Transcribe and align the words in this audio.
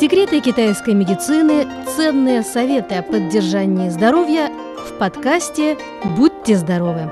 Секреты 0.00 0.40
китайской 0.40 0.94
медицины, 0.94 1.66
ценные 1.94 2.42
советы 2.42 2.94
о 2.94 3.02
поддержании 3.02 3.90
здоровья 3.90 4.50
в 4.78 4.98
подкасте 4.98 5.76
«Будьте 6.16 6.56
здоровы». 6.56 7.02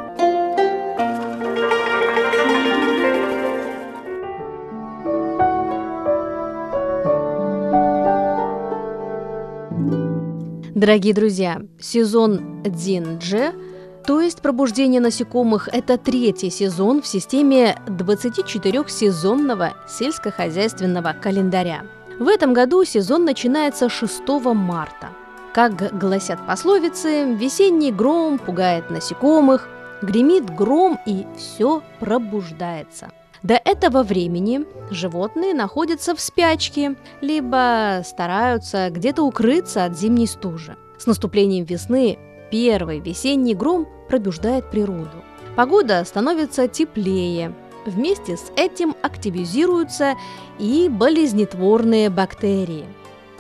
Дорогие 10.74 11.12
друзья, 11.12 11.60
сезон 11.78 12.62
Дзиндже– 12.62 13.52
то 14.06 14.22
есть 14.22 14.40
пробуждение 14.40 15.02
насекомых– 15.02 15.68
это 15.72 15.98
третий 15.98 16.48
сезон 16.48 17.02
в 17.02 17.06
системе 17.06 17.76
24-сезонного 17.88 19.72
сельскохозяйственного 19.86 21.12
календаря. 21.12 21.82
В 22.18 22.26
этом 22.26 22.52
году 22.52 22.84
сезон 22.84 23.24
начинается 23.24 23.88
6 23.88 24.28
марта. 24.54 25.10
Как 25.54 25.96
гласят 25.96 26.44
пословицы, 26.46 27.32
весенний 27.32 27.92
гром 27.92 28.38
пугает 28.38 28.90
насекомых, 28.90 29.68
гремит 30.02 30.50
гром 30.50 30.98
и 31.06 31.26
все 31.36 31.80
пробуждается. 32.00 33.10
До 33.44 33.54
этого 33.54 34.02
времени 34.02 34.66
животные 34.90 35.54
находятся 35.54 36.16
в 36.16 36.20
спячке, 36.20 36.96
либо 37.20 38.02
стараются 38.04 38.90
где-то 38.90 39.22
укрыться 39.22 39.84
от 39.84 39.96
зимней 39.96 40.26
стужи. 40.26 40.76
С 40.98 41.06
наступлением 41.06 41.66
весны 41.66 42.18
первый 42.50 42.98
весенний 42.98 43.54
гром 43.54 43.86
пробуждает 44.08 44.68
природу. 44.72 45.22
Погода 45.54 46.04
становится 46.04 46.66
теплее. 46.66 47.54
Вместе 47.88 48.36
с 48.36 48.52
этим 48.56 48.94
активизируются 49.02 50.14
и 50.58 50.88
болезнетворные 50.90 52.10
бактерии. 52.10 52.84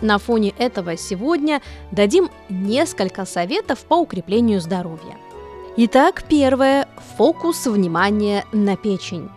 На 0.00 0.18
фоне 0.18 0.54
этого 0.58 0.96
сегодня 0.96 1.60
дадим 1.90 2.30
несколько 2.48 3.26
советов 3.26 3.80
по 3.80 3.94
укреплению 3.94 4.60
здоровья. 4.60 5.16
Итак, 5.76 6.24
первое– 6.28 6.88
фокус 7.16 7.66
внимания 7.66 8.44
на 8.52 8.76
печень. 8.76 9.28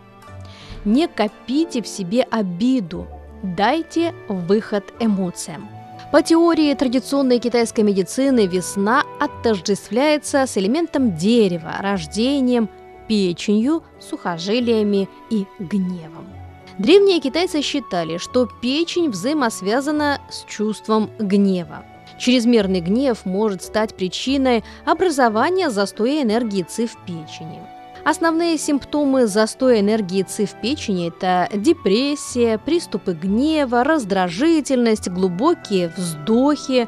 Не 0.85 1.07
копите 1.07 1.81
в 1.81 1.87
себе 1.87 2.23
обиду, 2.31 3.07
дайте 3.43 4.13
выход 4.29 4.93
эмоциям– 4.99 5.69
по 6.11 6.21
теории 6.21 6.73
традиционной 6.73 7.39
китайской 7.39 7.81
медицины 7.81 8.45
весна 8.45 9.05
отождествляется 9.21 10.45
с 10.45 10.57
элементом 10.57 11.15
дерева, 11.15 11.75
рождением, 11.79 12.69
печенью, 13.11 13.83
сухожилиями 13.99 15.09
и 15.29 15.45
гневом. 15.59 16.29
Древние 16.77 17.19
китайцы 17.19 17.61
считали, 17.61 18.17
что 18.17 18.47
печень 18.61 19.09
взаимосвязана 19.09 20.21
с 20.29 20.45
чувством 20.45 21.09
гнева. 21.19 21.83
Чрезмерный 22.17 22.79
гнев 22.79 23.25
может 23.25 23.63
стать 23.63 23.95
причиной 23.95 24.63
образования 24.85 25.69
застоя 25.69 26.21
энергии 26.21 26.63
ЦИ 26.63 26.87
в 26.87 26.95
печени– 27.05 27.59
Основные 28.03 28.57
симптомы 28.57 29.27
застоя 29.27 29.79
энергии 29.79 30.23
ЦИ 30.23 30.47
в 30.47 30.59
печени– 30.59 31.07
это 31.09 31.47
депрессия, 31.53 32.57
приступы 32.57 33.13
гнева, 33.13 33.83
раздражительность, 33.83 35.07
глубокие 35.07 35.93
вздохи, 35.95 36.87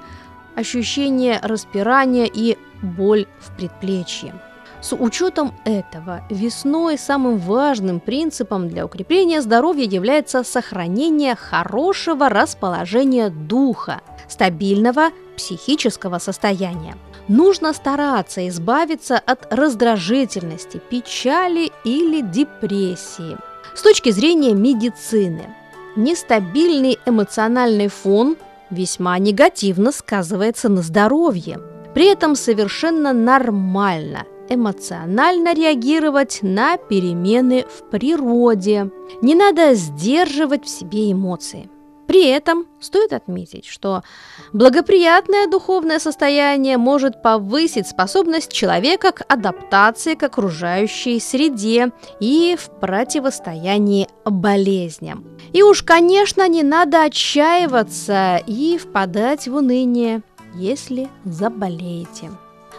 ощущение 0.56 1.40
распирания 1.44 2.26
и 2.26 2.58
боль 2.82 3.28
в 3.40 3.56
предплечье. 3.56 4.34
С 4.84 4.94
учетом 4.94 5.54
этого, 5.64 6.24
весной 6.30 6.98
самым 6.98 7.38
важным 7.38 8.00
принципом 8.02 8.68
для 8.68 8.86
укрепления 8.86 9.42
здоровья 9.42 9.86
является 9.86 10.44
сохранение 10.44 11.36
хорошего 11.36 12.28
расположения 12.28 13.30
духа, 13.30 14.02
стабильного 14.28 15.10
психического 15.38 16.20
состояния– 16.20 16.96
нужно 17.28 17.74
стараться 17.74 18.48
избавиться 18.48 19.18
от 19.18 19.54
раздражительности, 19.54 20.82
печали 20.90 21.72
или 21.84 22.22
депрессии. 22.22 23.38
С 23.76 23.82
точки 23.82 24.12
зрения 24.12 24.54
медицины, 24.54 25.56
нестабильный 25.96 27.00
эмоциональный 27.06 27.88
фон 27.88 28.38
весьма 28.70 29.18
негативно 29.20 29.92
сказывается 29.92 30.70
на 30.70 30.82
здоровье. 30.82 31.60
При 31.94 32.12
этом 32.12 32.36
совершенно 32.36 33.14
нормально 33.14 34.26
эмоционально 34.50 35.54
реагировать 35.54 36.40
на 36.42 36.78
перемены 36.78 37.66
в 37.70 37.90
природе. 37.90 38.92
Не 39.22 39.36
надо 39.36 39.74
сдерживать 39.74 40.66
в 40.66 40.70
себе 40.70 41.12
эмоции. 41.12 41.70
При 42.08 42.28
этом 42.28 42.68
стоит 42.80 43.14
отметить, 43.14 43.66
что 43.66 44.04
благоприятное 44.52 45.48
духовное 45.48 46.00
состояние 46.00 46.78
может 46.78 47.22
повысить 47.22 47.88
способность 47.88 48.52
человека 48.52 49.14
к 49.14 49.24
адаптации 49.28 50.16
к 50.16 50.24
окружающей 50.24 51.20
среде 51.20 51.92
и 52.20 52.58
в 52.60 52.70
противостоянии 52.80 54.10
болезням. 54.26 55.26
И 55.54 55.64
уж, 55.64 55.84
конечно, 55.84 56.48
не 56.48 56.62
надо 56.62 57.04
отчаиваться 57.04 58.42
и 58.46 58.78
впадать 58.78 59.48
в 59.48 59.56
уныние, 59.56 60.24
если 60.56 61.10
заболеете. 61.24 62.30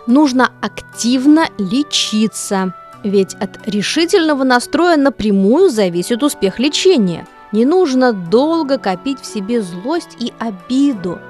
Нужно 0.06 0.50
активно 0.60 1.48
лечиться, 1.58 2.74
ведь 3.02 3.34
от 3.34 3.66
решительного 3.66 4.44
настроя 4.44 4.96
напрямую 4.96 5.70
зависит 5.70 6.22
успех 6.22 6.58
лечения– 6.58 7.26
не 7.54 7.64
нужно 7.64 8.12
долго 8.12 8.78
копить 8.78 9.20
в 9.20 9.26
себе 9.26 9.62
злость 9.62 10.16
и 10.18 10.32
обиду. 10.40 11.20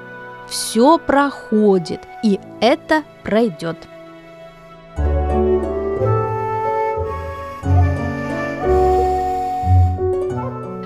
Все 0.49 0.97
проходит, 0.97 1.99
и 2.23 2.39
это 2.61 3.03
пройдет. 3.23 3.77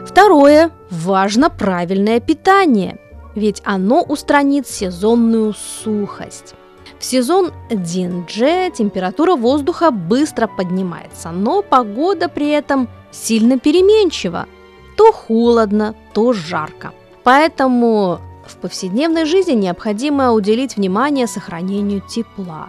Второе. 0.06 0.72
Важно 0.90 1.50
правильное 1.50 2.20
питание, 2.20 3.00
ведь 3.34 3.62
оно 3.64 4.02
устранит 4.02 4.68
сезонную 4.68 5.54
сухость. 5.54 6.54
В 7.00 7.06
сезон 7.06 7.52
Динже 7.70 8.70
температура 8.72 9.36
воздуха 9.36 9.90
быстро 9.90 10.48
поднимается, 10.48 11.32
но 11.32 11.62
погода 11.62 12.28
при 12.30 12.50
этом 12.50 12.90
сильно 13.12 13.58
переменчива– 13.58 14.46
то 15.00 15.14
холодно, 15.14 15.96
то 16.14 16.34
жарко. 16.34 16.92
Поэтому 17.24 18.20
в 18.46 18.58
повседневной 18.58 19.24
жизни 19.24 19.54
необходимо 19.54 20.34
уделить 20.34 20.76
внимание 20.76 21.26
сохранению 21.26 22.02
тепла. 22.02 22.68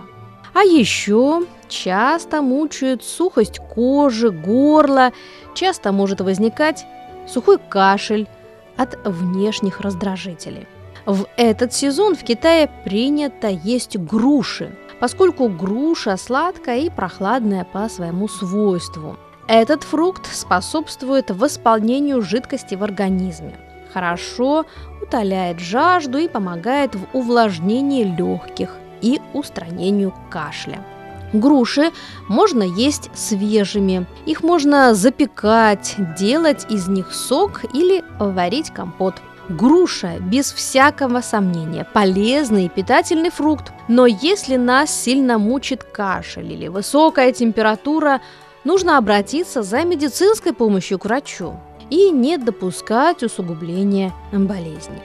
А 0.54 0.60
еще 0.60 1.42
часто 1.68 2.40
мучает 2.40 3.02
сухость 3.02 3.58
кожи, 3.58 4.30
горла, 4.30 5.10
часто 5.54 5.90
может 5.90 6.20
возникать 6.20 6.86
сухой 7.26 7.58
кашель 7.58 8.28
от 8.76 8.96
внешних 9.04 9.80
раздражителей. 9.80 10.68
В 11.06 11.26
этот 11.36 11.72
сезон 11.72 12.14
в 12.14 12.22
Китае 12.24 12.70
принято 12.84 13.48
есть 13.48 13.96
груши, 13.96 14.76
поскольку 15.00 15.48
груша 15.48 16.16
сладкая 16.16 16.80
и 16.80 16.90
прохладная 16.90 17.64
по 17.64 17.88
своему 17.88 18.28
свойству– 18.28 19.16
этот 19.52 19.82
фрукт 19.82 20.32
способствует 20.32 21.32
восполнению 21.32 22.22
жидкости 22.22 22.76
в 22.76 22.84
организме. 22.84 23.58
Хорошо 23.92 24.64
утоляет 25.02 25.58
жажду 25.58 26.18
и 26.18 26.28
помогает 26.28 26.94
в 26.94 27.00
увлажнении 27.12 28.04
легких 28.04 28.76
и 29.00 29.20
устранению 29.32 30.14
кашля. 30.30 30.86
Груши 31.32 31.90
можно 32.28 32.62
есть 32.62 33.10
свежими. 33.12 34.06
Их 34.24 34.44
можно 34.44 34.94
запекать, 34.94 35.96
делать 36.16 36.66
из 36.70 36.86
них 36.86 37.12
сок 37.12 37.62
или 37.74 38.04
варить 38.20 38.70
компот. 38.70 39.16
Груша, 39.48 40.18
без 40.20 40.52
всякого 40.52 41.20
сомнения, 41.20 41.86
полезный 41.92 42.66
и 42.66 42.68
питательный 42.68 43.30
фрукт. 43.30 43.72
Но 43.88 44.06
если 44.06 44.56
нас 44.56 44.90
сильно 44.90 45.38
мучит 45.38 45.82
кашель 45.82 46.52
или 46.52 46.68
высокая 46.68 47.32
температура, 47.32 48.20
нужно 48.64 48.98
обратиться 48.98 49.62
за 49.62 49.84
медицинской 49.84 50.52
помощью 50.52 50.98
к 50.98 51.04
врачу 51.04 51.54
и 51.90 52.10
не 52.10 52.36
допускать 52.36 53.22
усугубления 53.22 54.12
болезни. 54.32 55.02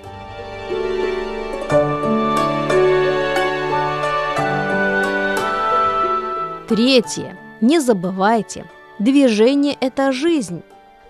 Третье. 6.68 7.38
Не 7.62 7.80
забывайте, 7.80 8.66
движение– 9.00 9.78
это 9.80 10.12
жизнь. 10.12 10.62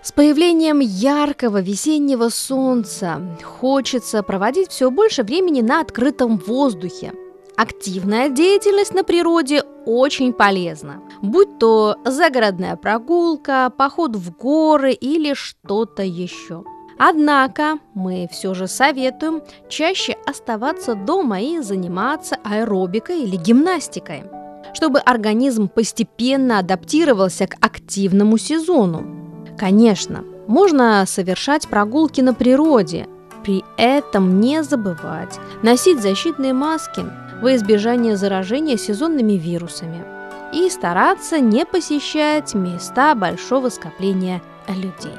С 0.06 0.12
появлением 0.12 0.78
яркого 0.78 1.60
весеннего 1.60 2.28
солнца 2.28 3.20
хочется 3.42 4.22
проводить 4.22 4.70
все 4.70 4.88
больше 4.92 5.24
времени 5.24 5.62
на 5.62 5.80
открытом 5.80 6.36
воздухе– 6.38 7.12
Активная 7.56 8.28
деятельность 8.28 8.94
на 8.94 9.02
природе 9.02 9.62
очень 9.84 10.32
полезна, 10.32 11.02
будь 11.22 11.58
то 11.58 11.96
загородная 12.04 12.76
прогулка, 12.76 13.72
поход 13.76 14.14
в 14.14 14.36
горы 14.36 14.92
или 14.92 15.32
что-то 15.34 16.02
еще. 16.02 16.64
Однако 16.98 17.78
мы 17.94 18.28
все 18.30 18.54
же 18.54 18.68
советуем 18.68 19.42
чаще 19.70 20.16
оставаться 20.26 20.94
дома 20.94 21.40
и 21.40 21.58
заниматься 21.60 22.36
аэробикой 22.44 23.22
или 23.22 23.36
гимнастикой, 23.36 24.24
чтобы 24.72 25.00
организм 25.00 25.68
постепенно 25.68 26.58
адаптировался 26.58 27.46
к 27.48 27.56
активному 27.60 28.36
сезону. 28.36 29.25
Конечно, 29.58 30.24
можно 30.46 31.04
совершать 31.06 31.68
прогулки 31.68 32.20
на 32.20 32.34
природе, 32.34 33.08
при 33.42 33.64
этом 33.76 34.40
не 34.40 34.62
забывать 34.62 35.38
носить 35.62 36.02
защитные 36.02 36.52
маски 36.52 37.04
во 37.40 37.54
избежание 37.54 38.16
заражения 38.16 38.76
сезонными 38.76 39.34
вирусами 39.34 40.04
и 40.52 40.68
стараться 40.68 41.38
не 41.38 41.64
посещать 41.64 42.54
места 42.54 43.14
большого 43.14 43.68
скопления 43.68 44.42
людей. 44.68 45.14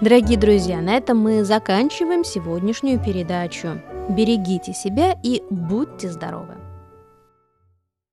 Дорогие 0.00 0.38
друзья, 0.38 0.80
на 0.80 0.96
этом 0.96 1.18
мы 1.18 1.42
заканчиваем 1.42 2.22
сегодняшнюю 2.22 3.02
передачу. 3.02 3.80
Берегите 4.08 4.72
себя 4.72 5.16
и 5.24 5.42
будьте 5.50 6.08
здоровы! 6.08 6.57